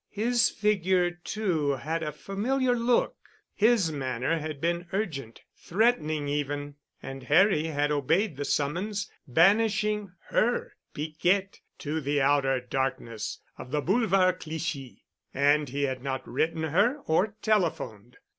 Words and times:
His 0.09 0.49
figure 0.49 1.11
too 1.11 1.73
had 1.73 2.01
a 2.01 2.11
familiar 2.11 2.75
look. 2.75 3.15
His 3.53 3.91
manner 3.91 4.39
had 4.39 4.59
been 4.59 4.87
urgent—threatening 4.91 6.27
even, 6.27 6.77
and 7.03 7.21
Harry 7.21 7.65
had 7.65 7.91
obeyed 7.91 8.35
the 8.35 8.43
summons, 8.43 9.11
banishing 9.27 10.11
her, 10.29 10.73
Piquette, 10.95 11.59
to 11.77 12.01
the 12.01 12.19
outer 12.19 12.59
darkness 12.59 13.41
of 13.59 13.69
the 13.69 13.81
Boulevard 13.81 14.39
Clichy. 14.39 15.05
And 15.35 15.69
he 15.69 15.83
had 15.83 16.01
not 16.01 16.27
written 16.27 16.63
her 16.63 16.97
or 17.05 17.35
telephoned. 17.43 18.17